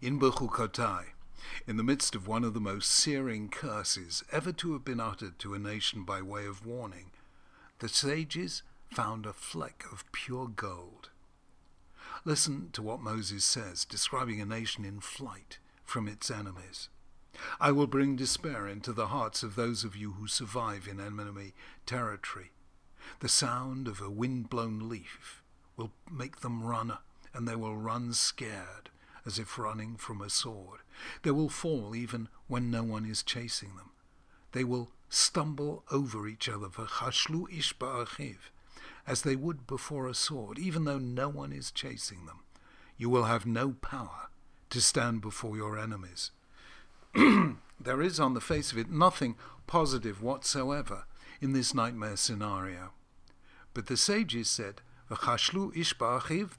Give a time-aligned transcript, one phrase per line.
[0.00, 1.06] in Bechukotai,
[1.66, 5.38] in the midst of one of the most searing curses ever to have been uttered
[5.38, 7.10] to a nation by way of warning,
[7.78, 8.62] the sages
[8.92, 11.10] found a fleck of pure gold.
[12.24, 16.88] Listen to what Moses says, describing a nation in flight from its enemies.
[17.60, 21.52] I will bring despair into the hearts of those of you who survive in enemy
[21.84, 22.50] territory.
[23.20, 25.42] The sound of a wind-blown leaf
[25.76, 26.96] will make them run,
[27.34, 28.90] and they will run scared,
[29.26, 30.80] as if running from a sword.
[31.22, 33.90] They will fall even when no one is chasing them.
[34.52, 38.36] They will stumble over each other, v'chashlu ish ba'achiv,
[39.06, 42.40] as they would before a sword, even though no one is chasing them.
[42.96, 44.28] You will have no power
[44.70, 46.30] to stand before your enemies.
[47.14, 51.04] there is, on the face of it, nothing positive whatsoever
[51.40, 52.92] in this nightmare scenario.
[53.74, 54.80] But the sages said,
[55.10, 55.94] V'chashlu ish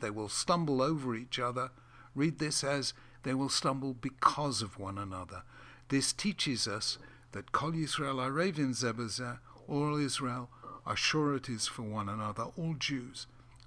[0.00, 1.70] they will stumble over each other.
[2.16, 5.42] Read this as, they will stumble because of one another.
[5.88, 6.98] This teaches us
[7.32, 10.48] that Kol Yisrael Arevin Zebazeh, all Israel
[10.86, 12.44] are sureties for one another.
[12.56, 13.26] All Jews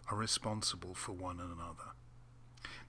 [0.09, 1.94] are responsible for one another.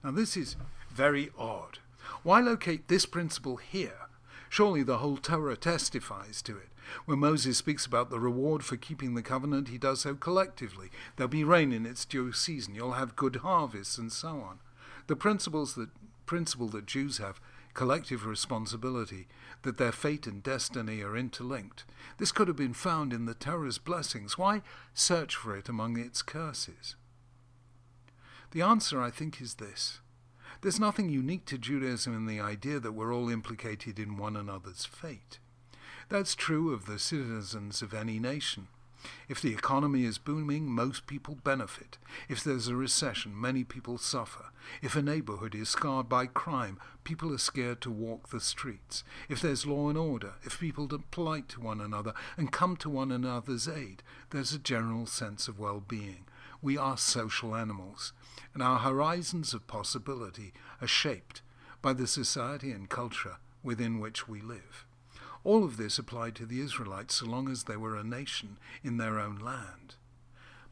[0.03, 0.55] Now this is
[0.89, 1.77] very odd.
[2.23, 4.07] Why locate this principle here?
[4.49, 6.69] Surely the whole Torah testifies to it.
[7.05, 10.89] When Moses speaks about the reward for keeping the covenant, he does so collectively.
[11.15, 14.59] There'll be rain in its due season, you'll have good harvests, and so on.
[15.07, 15.89] The principles that
[16.25, 17.41] principle that Jews have
[17.73, 19.27] collective responsibility,
[19.63, 21.85] that their fate and destiny are interlinked.
[22.17, 24.37] This could have been found in the Torah's blessings.
[24.37, 24.61] Why
[24.93, 26.95] search for it among its curses?
[28.51, 30.01] The answer, I think, is this.
[30.61, 34.85] There's nothing unique to Judaism in the idea that we're all implicated in one another's
[34.85, 35.39] fate.
[36.09, 38.67] That's true of the citizens of any nation.
[39.27, 41.97] If the economy is booming, most people benefit.
[42.29, 44.51] If there's a recession, many people suffer.
[44.81, 49.03] If a neighborhood is scarred by crime, people are scared to walk the streets.
[49.29, 52.89] If there's law and order, if people are polite to one another and come to
[52.89, 56.25] one another's aid, there's a general sense of well-being.
[56.61, 58.13] We are social animals,
[58.53, 61.41] and our horizons of possibility are shaped
[61.81, 64.85] by the society and culture within which we live.
[65.43, 68.97] All of this applied to the Israelites so long as they were a nation in
[68.97, 69.95] their own land.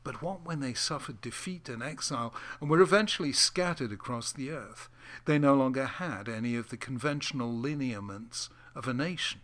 [0.03, 4.90] But what when they suffered defeat and exile and were eventually scattered across the earth?
[5.25, 9.41] They no longer had any of the conventional lineaments of a nation.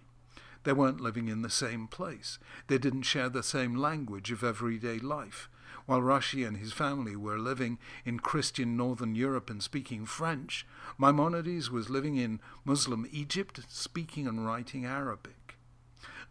[0.63, 2.39] They weren't living in the same place.
[2.67, 5.49] They didn't share the same language of everyday life.
[5.85, 10.65] While Rashi and his family were living in Christian Northern Europe and speaking French,
[10.97, 15.57] Maimonides was living in Muslim Egypt, speaking and writing Arabic.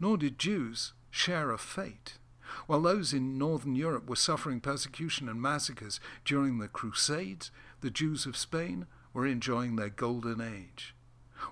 [0.00, 2.18] Nor did Jews share a fate.
[2.66, 7.50] While those in Northern Europe were suffering persecution and massacres during the Crusades,
[7.80, 10.94] the Jews of Spain were enjoying their golden age.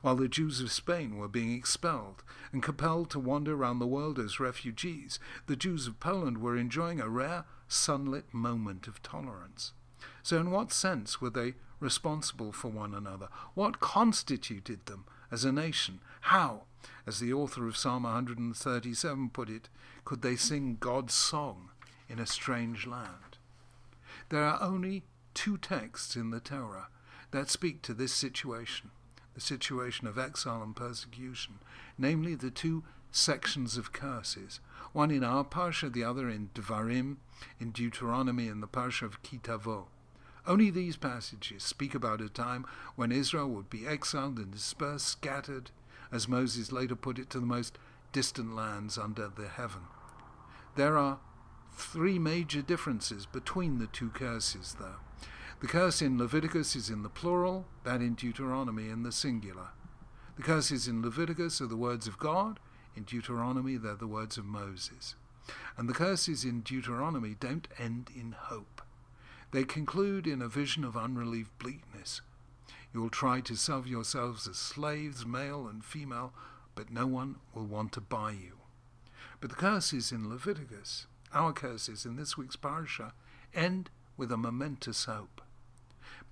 [0.00, 2.22] While the Jews of Spain were being expelled
[2.52, 7.00] and compelled to wander around the world as refugees, the Jews of Poland were enjoying
[7.00, 9.72] a rare sunlit moment of tolerance.
[10.22, 13.28] So, in what sense were they responsible for one another?
[13.54, 16.00] What constituted them as a nation?
[16.22, 16.62] How,
[17.06, 19.68] as the author of Psalm 137 put it,
[20.04, 21.70] could they sing God's song
[22.08, 23.38] in a strange land?
[24.28, 25.02] There are only
[25.34, 26.88] two texts in the Torah
[27.30, 28.90] that speak to this situation,
[29.34, 31.54] the situation of exile and persecution,
[31.96, 34.58] namely the two sections of curses,
[34.92, 37.18] one in our Parsha, the other in Devarim,
[37.60, 39.86] in Deuteronomy, and the Parsha of Ki Tavo.
[40.46, 45.70] Only these passages speak about a time when Israel would be exiled and dispersed, scattered,
[46.10, 47.78] as Moses later put it, to the most
[48.10, 49.82] distant lands under the heaven.
[50.74, 51.20] There are
[51.74, 54.96] three major differences between the two curses, though.
[55.60, 59.68] The curse in Leviticus is in the plural, that in Deuteronomy in the singular.
[60.36, 62.58] The curses in Leviticus are the words of God,
[62.96, 65.14] in Deuteronomy, they're the words of Moses.
[65.76, 68.82] And the curses in Deuteronomy don't end in hope.
[69.50, 72.22] They conclude in a vision of unrelieved bleakness.
[72.94, 76.32] You will try to sell yourselves as slaves, male and female,
[76.74, 78.58] but no one will want to buy you.
[79.40, 83.12] But the curses in Leviticus, our curses in this week's parasha,
[83.54, 85.41] end with a momentous hope.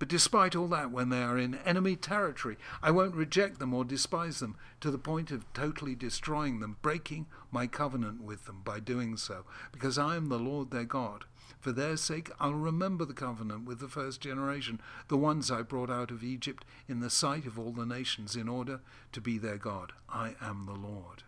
[0.01, 3.85] But despite all that, when they are in enemy territory, I won't reject them or
[3.85, 8.81] despise them to the point of totally destroying them, breaking my covenant with them by
[8.81, 11.27] doing so, because I am the Lord their God.
[11.59, 15.91] For their sake, I'll remember the covenant with the first generation, the ones I brought
[15.91, 18.81] out of Egypt in the sight of all the nations, in order
[19.13, 19.93] to be their God.
[20.09, 21.25] I am the Lord.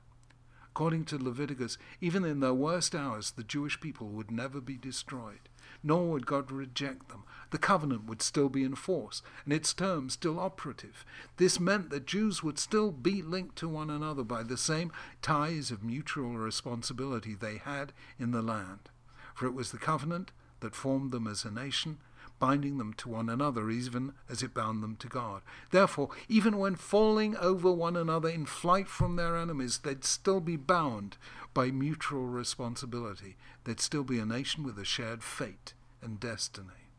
[0.70, 5.50] According to Leviticus, even in their worst hours, the Jewish people would never be destroyed.
[5.82, 7.24] Nor would God reject them.
[7.50, 11.04] The covenant would still be in force, and its terms still operative.
[11.36, 14.90] This meant that Jews would still be linked to one another by the same
[15.20, 18.88] ties of mutual responsibility they had in the land.
[19.34, 21.98] For it was the covenant that formed them as a nation
[22.42, 25.42] binding them to one another even as it bound them to God.
[25.70, 30.56] Therefore, even when falling over one another in flight from their enemies, they'd still be
[30.56, 31.18] bound
[31.54, 33.36] by mutual responsibility.
[33.62, 36.90] They'd still be a nation with a shared fate and destiny.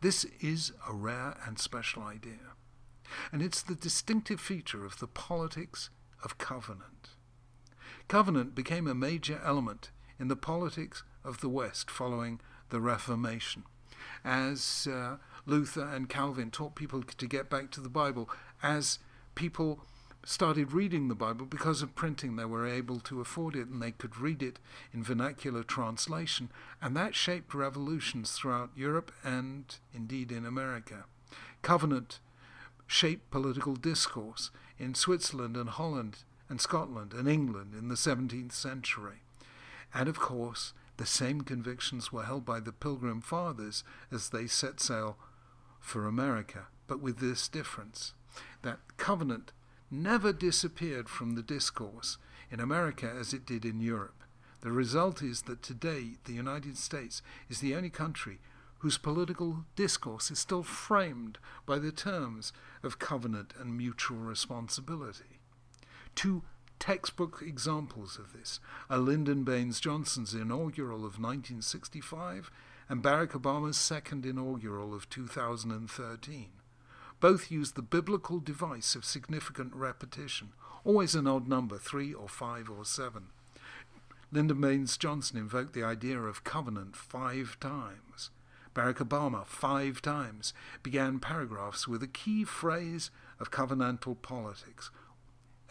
[0.00, 2.56] This is a rare and special idea,
[3.30, 5.88] and it's the distinctive feature of the politics
[6.24, 7.10] of covenant.
[8.08, 12.40] Covenant became a major element in the politics of the West following
[12.70, 13.62] the Reformation
[14.24, 15.16] as uh,
[15.46, 18.28] Luther and Calvin taught people to get back to the Bible,
[18.62, 18.98] as
[19.34, 19.80] people
[20.24, 23.90] started reading the Bible because of printing, they were able to afford it and they
[23.90, 24.58] could read it
[24.92, 26.50] in vernacular translation,
[26.80, 31.04] and that shaped revolutions throughout Europe and indeed in America.
[31.62, 32.20] Covenant
[32.86, 36.18] shaped political discourse in Switzerland and Holland
[36.48, 39.22] and Scotland and England in the 17th century.
[39.94, 43.82] And of course, the same convictions were held by the Pilgrim Fathers
[44.12, 45.16] as they set sail
[45.78, 48.12] for America, but with this difference
[48.60, 49.50] that covenant
[49.90, 52.18] never disappeared from the discourse
[52.50, 54.24] in America as it did in Europe.
[54.60, 58.38] The result is that today the United States is the only country
[58.80, 62.52] whose political discourse is still framed by the terms
[62.82, 65.40] of covenant and mutual responsibility.
[66.14, 66.42] Two
[66.80, 72.50] textbook examples of this are Lyndon Baines Johnson's inaugural of 1965
[72.88, 76.48] and Barack Obama's second inaugural of 2013.
[77.20, 82.70] Both use the biblical device of significant repetition, always an odd number, three or five
[82.70, 83.26] or seven.
[84.32, 88.30] Lyndon Baines Johnson invoked the idea of covenant five times.
[88.74, 94.90] Barack Obama, five times, began paragraphs with a key phrase of covenantal politics,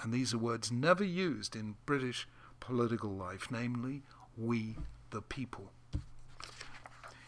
[0.01, 2.27] and these are words never used in British
[2.59, 4.03] political life, namely,
[4.37, 4.77] we
[5.11, 5.71] the people.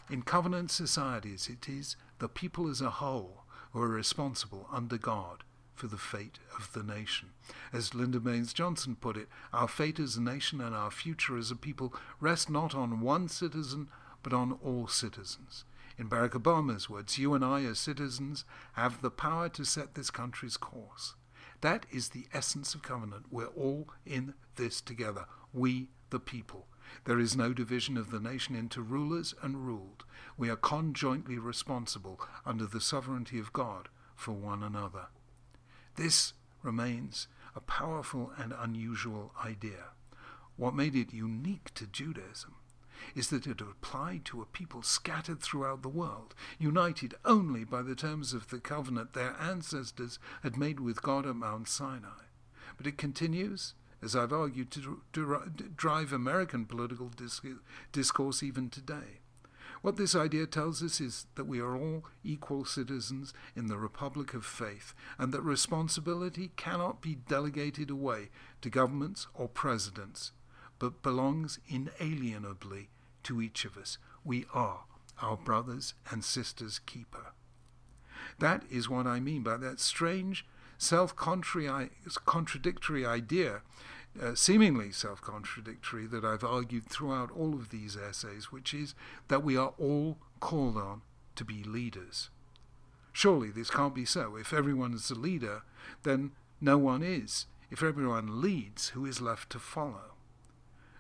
[0.09, 5.44] In covenant societies, it is the people as a whole who are responsible under God
[5.73, 7.29] for the fate of the nation.
[7.73, 11.50] As Lyndon Baines Johnson put it, our fate as a nation and our future as
[11.50, 13.89] a people rest not on one citizen,
[14.21, 15.65] but on all citizens.
[15.97, 20.12] In Barack Obama's words, you and I, as citizens, have the power to set this
[20.12, 21.15] country's course.
[21.62, 23.28] That is the essence of covenant.
[23.31, 25.25] We're all in this together.
[25.54, 26.68] We, the people.
[27.06, 30.04] There is no division of the nation into rulers and ruled.
[30.38, 35.08] We are conjointly responsible under the sovereignty of God for one another.
[35.96, 39.92] This remains a powerful and unusual idea.
[40.58, 42.56] What made it unique to Judaism
[43.15, 47.95] is that it applied to a people scattered throughout the world, united only by the
[47.95, 52.25] terms of the covenant their ancestors had made with God at Mount Sinai.
[52.77, 55.01] But it continues, as I've argued, to,
[55.75, 57.12] drive American political
[57.92, 59.19] discourse even today.
[59.81, 64.36] What this idea tells us is that we are all equal citizens in the Republic
[64.36, 68.30] of Faith, and that responsibility cannot be delegated away
[68.62, 70.33] to governments or presidents,
[70.81, 72.89] but belongs inalienably
[73.22, 74.00] to each of us.
[74.25, 74.86] We are
[75.22, 77.33] our brothers and sisters' keeper.
[78.39, 80.44] That is what I mean by that strange,
[80.79, 83.62] self contradictory idea,
[84.20, 88.96] uh, seemingly self contradictory, that I've argued throughout all of these essays, which is
[89.27, 91.03] that we are all called on
[91.36, 92.32] to be leaders.
[93.13, 94.36] Surely this can't be so.
[94.36, 95.62] If everyone is a leader,
[96.01, 97.46] then no one is.
[97.70, 100.15] If everyone leads, who is left to follow?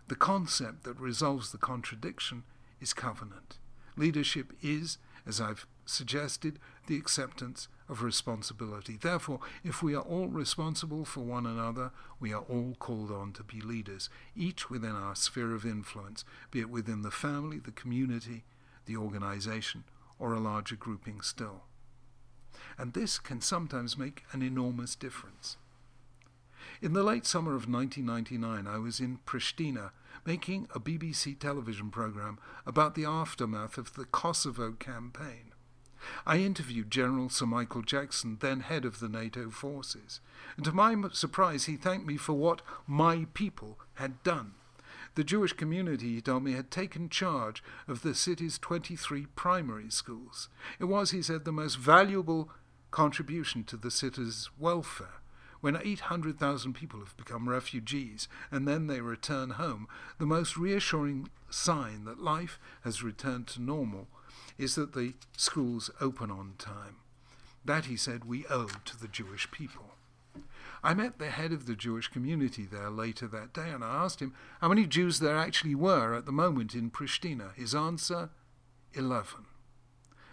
[0.07, 2.43] The concept that resolves the contradiction
[2.79, 3.57] is covenant.
[3.95, 8.97] Leadership is, as I've suggested, the acceptance of responsibility.
[8.99, 13.43] Therefore, if we are all responsible for one another, we are all called on to
[13.43, 18.43] be leaders, each within our sphere of influence, be it within the family, the community,
[18.85, 19.83] the organization,
[20.17, 21.63] or a larger grouping still.
[22.77, 25.57] And this can sometimes make an enormous difference.
[26.79, 29.91] In the late summer of 1999, I was in Pristina
[30.25, 35.53] making a BBC television program about the aftermath of the Kosovo campaign.
[36.25, 40.19] I interviewed General Sir Michael Jackson, then head of the NATO forces,
[40.55, 44.53] and to my surprise, he thanked me for what my people had done.
[45.13, 50.49] The Jewish community, he told me, had taken charge of the city's 23 primary schools.
[50.79, 52.49] It was, he said, the most valuable
[52.89, 55.20] contribution to the city's welfare
[55.61, 59.87] When 800,000 people have become refugees and then they return home,
[60.17, 64.07] the most reassuring sign that life has returned to normal
[64.57, 66.97] is that the schools open on time.
[67.63, 69.85] That, he said, we owe to the Jewish people.
[70.83, 74.19] I met the head of the Jewish community there later that day and I asked
[74.19, 77.53] him how many Jews there actually were at the moment in Pristina.
[77.55, 78.29] His answer
[78.95, 79.45] 11.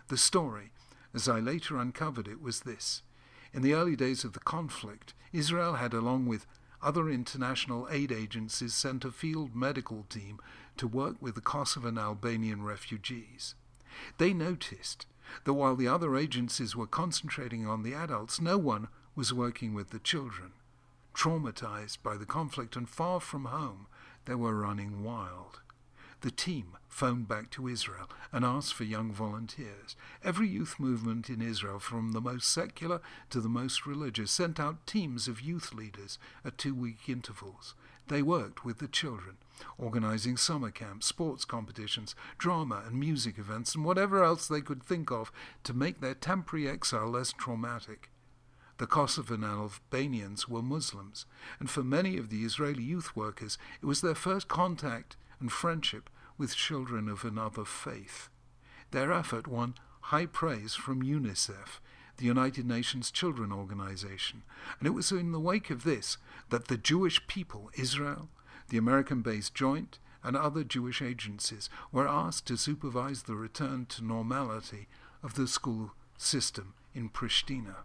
[0.08, 0.70] The story,
[1.14, 3.02] as I later uncovered it, was this.
[3.52, 6.46] In the early days of the conflict, Israel had, along with
[6.82, 10.38] other international aid agencies, sent a field medical team
[10.76, 13.54] to work with the Kosovan Albanian refugees.
[14.18, 15.06] They noticed
[15.44, 19.90] that while the other agencies were concentrating on the adults, no one was working with
[19.90, 20.52] the children.
[21.14, 23.86] Traumatized by the conflict and far from home,
[24.26, 25.60] they were running wild.
[26.20, 29.94] The team phoned back to Israel and asked for young volunteers.
[30.24, 34.84] Every youth movement in Israel, from the most secular to the most religious, sent out
[34.84, 37.74] teams of youth leaders at two week intervals.
[38.08, 39.36] They worked with the children,
[39.76, 45.12] organizing summer camps, sports competitions, drama and music events, and whatever else they could think
[45.12, 45.30] of
[45.62, 48.10] to make their temporary exile less traumatic.
[48.78, 51.26] The Kosovan Albanians were Muslims,
[51.60, 56.10] and for many of the Israeli youth workers, it was their first contact and friendship
[56.36, 58.28] with children of another faith.
[58.90, 61.80] Their effort won high praise from UNICEF,
[62.16, 64.42] the United Nations Children Organization,
[64.78, 66.16] and it was in the wake of this
[66.50, 68.28] that the Jewish people, Israel,
[68.68, 74.04] the American based Joint, and other Jewish agencies were asked to supervise the return to
[74.04, 74.88] normality
[75.22, 77.76] of the school system in Pristina.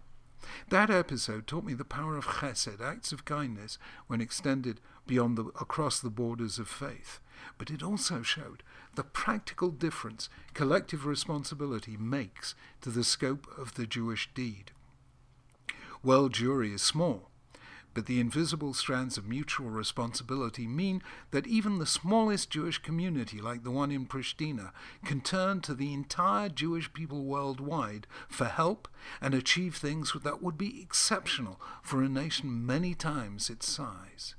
[0.70, 5.46] That episode taught me the power of chesed, acts of kindness, when extended beyond the,
[5.60, 7.20] across the borders of faith.
[7.58, 8.64] But it also showed
[8.96, 14.72] the practical difference collective responsibility makes to the scope of the Jewish deed.
[16.04, 17.30] World Jewry is small,
[17.94, 23.64] but the invisible strands of mutual responsibility mean that even the smallest Jewish community, like
[23.64, 24.72] the one in Pristina,
[25.06, 28.88] can turn to the entire Jewish people worldwide for help
[29.22, 34.36] and achieve things that would be exceptional for a nation many times its size.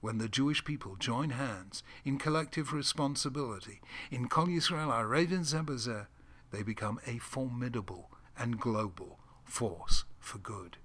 [0.00, 6.06] When the Jewish people join hands in collective responsibility in Kol Yisrael Arevin Zebazeh,
[6.50, 10.76] they become a formidable and global force for good.